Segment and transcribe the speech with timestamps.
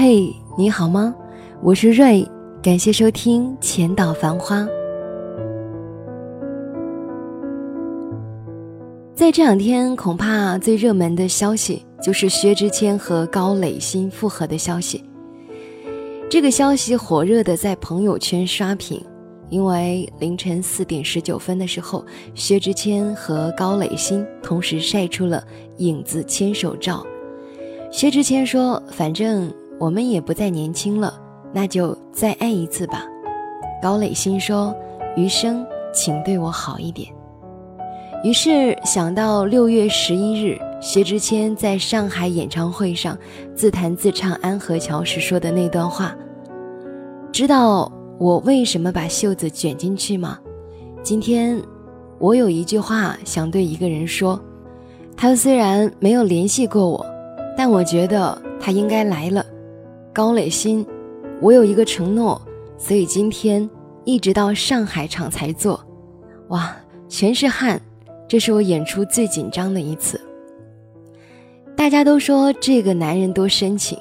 [0.00, 1.12] 嘿，你好吗？
[1.60, 2.24] 我是瑞，
[2.62, 4.60] 感谢收听《浅岛繁花》。
[9.12, 15.02] 在这两天，恐怕最热门的消息就是薛之谦和高磊鑫复合的消息。
[16.30, 19.04] 这个消息火热的在朋友圈刷屏，
[19.50, 25.42] 因为凌晨四点十九分的时候，薛之谦和高磊鑫同时晒出了
[25.78, 27.04] 影子牵手照。
[27.90, 31.14] 薛之谦说：“反正我们也不再年轻了，
[31.52, 33.04] 那就再爱一次吧。”
[33.82, 34.74] 高磊鑫说
[35.16, 37.08] ：“余生请对我好一点。”
[38.24, 43.16] 于是想到六月十一日，薛之谦在上海演唱会上
[43.54, 46.16] 自弹自唱《安河桥》时说的那段话
[47.30, 50.38] ：“知道我为什么把袖子卷进去吗？
[51.00, 51.62] 今天，
[52.18, 54.40] 我有一句话想对一个人说，
[55.16, 57.06] 他虽然没有联系过我。”
[57.56, 59.44] 但我觉得他应该来了，
[60.12, 60.84] 高磊鑫，
[61.40, 62.40] 我有一个承诺，
[62.76, 63.68] 所以今天
[64.04, 65.80] 一直到上海场才做，
[66.48, 66.74] 哇，
[67.08, 67.80] 全是汗，
[68.26, 70.20] 这是我演出最紧张的一次。
[71.76, 73.96] 大家都说这个男人多深情，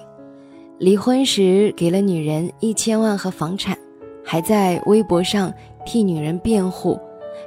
[0.79, 3.77] 离婚时给了女人一千万和房产，
[4.23, 5.53] 还在微博上
[5.85, 6.99] 替女人辩护，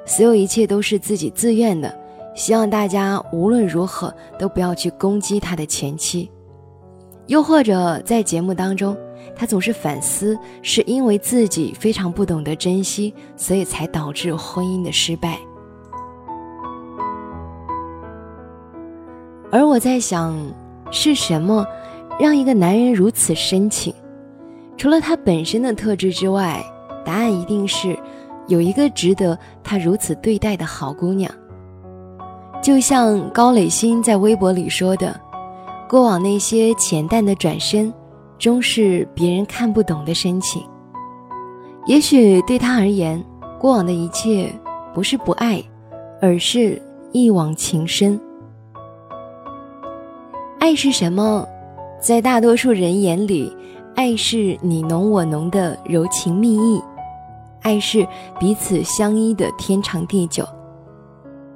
[0.07, 1.99] 所有一切都是自己自愿的。
[2.33, 6.31] 希望大家无论如何都不要去攻击他的前妻，
[7.31, 8.97] 又或者在节目当中，
[9.37, 15.39] 他总是反思，是因为自己非常不懂得珍惜，所以才导致婚姻的失败。
[19.49, 20.37] 而我在想，
[20.91, 21.65] 是什么
[22.19, 23.95] 让一个男人如此深情？
[24.77, 26.61] 除了他本身的特质之外，
[27.05, 27.97] 答案一定是
[28.49, 31.31] 有一个值得他如此对待的好姑娘。
[32.61, 35.19] 就像高磊鑫在微博里说的
[35.91, 37.93] ：“过往那些浅淡的转身，
[38.39, 40.63] 终是别人看不懂的深情。
[41.85, 43.21] 也许对他而言，
[43.59, 44.55] 过往的一切
[44.95, 45.61] 不是不爱，
[46.23, 48.21] 而是一往情深。
[50.61, 51.45] 爱是什么？
[52.01, 53.53] 在大多数人眼里，
[53.97, 56.81] 爱是你浓我浓的柔情蜜意，
[57.63, 58.07] 爱是
[58.39, 60.47] 彼此相依的天长地久。”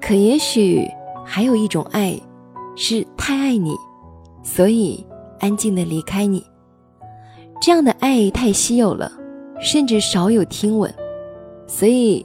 [0.02, 0.84] 可也许
[1.24, 2.20] 还有一种爱，
[2.74, 3.72] 是太爱你，
[4.44, 5.04] 所以
[5.40, 6.44] 安静的离开你。
[7.60, 9.10] 这样的爱太稀有了，
[9.58, 10.94] 甚至少有听闻，
[11.66, 12.24] 所以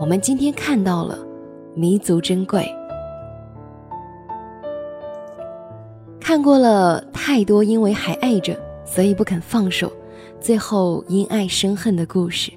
[0.00, 1.18] 我们今天看到了，
[1.74, 2.64] 弥足珍贵。
[6.20, 9.90] 看过了太多因为还爱着，所以不肯放手，
[10.40, 12.52] 最后因爱生恨的故事。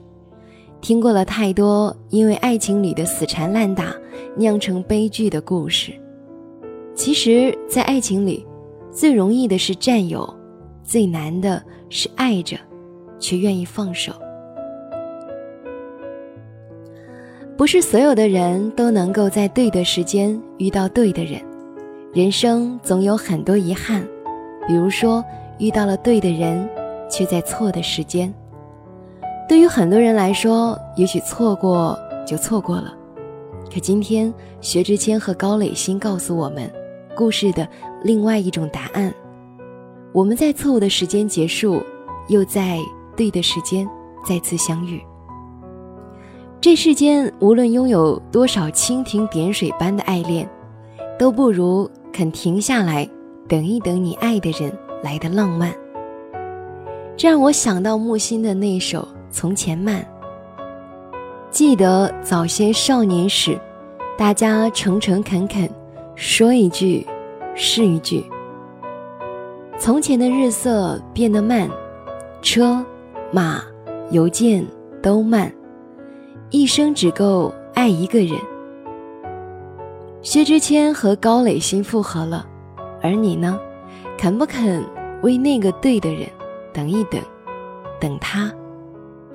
[0.81, 3.94] 听过了太多因为爱情里的死缠烂打
[4.38, 5.92] 酿成悲剧的故事。
[6.96, 8.46] 其实，在爱情里，
[9.00, 10.30] 最容易的是占有，
[10.84, 12.58] 最难的是爱着，
[13.18, 14.12] 却愿意放手。
[17.56, 21.42] 不是所有的人都能够在对的时间遇到对的人，
[22.14, 24.06] 人生总有很多遗憾，
[24.68, 25.24] 比如说
[25.60, 26.70] 遇到了对的人，
[27.10, 28.34] 却在错的时间。
[29.48, 32.94] 对于很多人来说，也许错过就错过了。
[33.74, 36.70] 可今天，薛之谦和高磊鑫告诉我们，
[37.16, 37.66] 故事的
[38.04, 39.14] 另外一种答案：
[40.12, 41.82] 我们在错误的时间结束，
[42.28, 42.80] 又在
[43.16, 43.88] 对的时间
[44.26, 45.02] 再次相遇。
[46.62, 50.50] 这世间无论拥有多少蜻蜓点水般的爱恋，
[51.18, 53.10] 都不如肯停下来
[53.48, 54.72] 等一等你爱的人
[55.02, 55.74] 来的浪漫。
[57.16, 59.08] 这让我想到木心的那首。
[59.31, 60.04] 从前慢，
[61.52, 63.56] 记得早先少年时，
[64.18, 65.70] 大家诚诚恳恳，
[66.16, 67.06] 说一句
[67.62, 68.24] 是一句。
[69.78, 71.70] 从前的日色变得慢，
[72.42, 72.84] 车
[73.34, 73.62] 马
[74.12, 74.66] 邮件
[75.03, 75.53] 都慢，
[76.52, 78.40] 一生只够爱一个人。
[80.22, 82.48] 薛之谦和高磊鑫复合了，
[83.01, 83.60] 而你呢？
[84.18, 84.81] 肯不肯
[85.22, 86.30] 为那个对的人
[86.74, 87.22] 等一等，
[88.00, 88.50] 等他？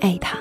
[0.01, 0.39] 爱他。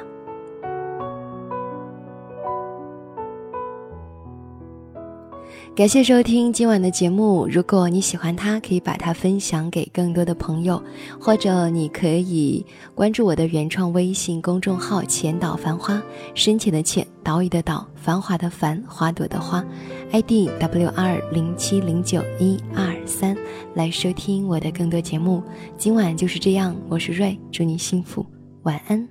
[5.76, 7.48] 感谢收听今晚的节目。
[7.48, 10.80] 如果你喜欢它，可以把它分享给更多的朋友，
[11.20, 16.00] 或者你可以关注我的原创微信公众号“浅岛繁花”，
[16.36, 19.66] 深浅的浅，岛屿的岛，繁华的繁，花朵的花
[20.12, 23.36] ，ID W 二零七零九一二三，
[23.74, 25.42] 来收听我的更多节目。
[25.76, 28.24] 今晚就是这样，我是瑞，祝你幸福，
[28.62, 29.10] 晚安。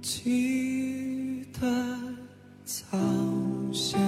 [0.00, 1.60] 记得
[2.64, 2.98] 早
[3.70, 4.00] 先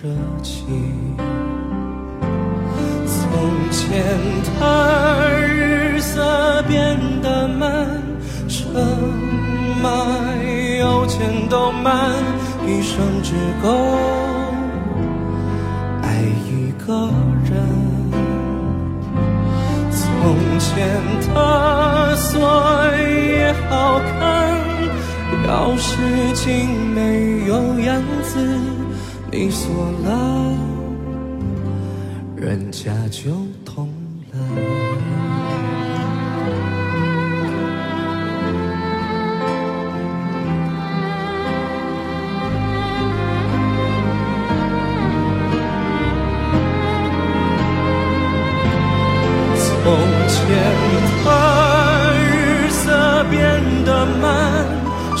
[0.00, 0.64] 着热气。
[3.06, 4.02] 从前
[4.58, 8.00] 的日色变得慢，
[8.48, 8.68] 车
[9.82, 9.88] 马
[10.78, 12.12] 邮件都慢，
[12.66, 13.68] 一生只够
[16.02, 17.10] 爱一个
[17.44, 17.50] 人。
[19.92, 20.98] 从前
[21.34, 22.40] 的锁
[22.96, 24.56] 也好看，
[25.46, 25.88] 钥匙
[26.34, 28.38] 竟没有样子，
[29.32, 30.56] 你锁了，
[32.36, 33.30] 人家就
[33.64, 33.88] 痛
[34.32, 34.38] 了。
[49.62, 49.96] 从
[50.28, 50.38] 前
[51.24, 51.28] 的
[52.18, 52.84] 日色
[53.30, 53.38] 变
[53.84, 53.88] 得
[54.20, 54.66] 漫
[55.16, 55.20] 长